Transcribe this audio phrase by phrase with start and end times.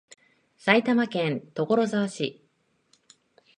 [0.57, 2.43] 埼玉県所沢市